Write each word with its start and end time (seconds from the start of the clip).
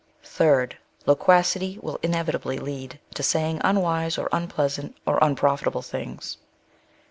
Third, 0.23 0.77
loquacity 1.05 1.77
will 1.79 1.99
inevitably 2.01 2.57
lead 2.57 2.99
to 3.13 3.21
saying 3.21 3.61
un 3.61 3.79
wise, 3.81 4.17
or 4.17 4.29
unpleasant, 4.31 4.97
or 5.05 5.19
unprofitable 5.23 5.83
things. 5.83 6.37